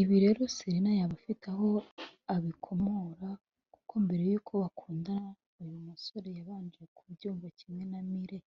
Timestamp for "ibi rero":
0.00-0.40